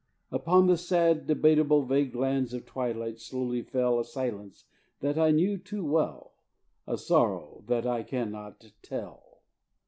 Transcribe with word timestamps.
Upon 0.31 0.65
the 0.65 0.77
sad, 0.77 1.27
debatable 1.27 1.83
Vague 1.83 2.15
lands 2.15 2.55
of 2.55 2.65
twilight 2.65 3.19
slowly 3.19 3.61
fell 3.61 3.99
A 3.99 4.03
silence 4.03 4.65
that 4.99 5.15
I 5.15 5.29
knew 5.29 5.59
too 5.59 5.85
well, 5.85 6.33
A 6.87 6.97
sorrow 6.97 7.63
that 7.67 7.85
I 7.85 8.01
can 8.01 8.31
not 8.31 8.71
tell. 8.81 9.43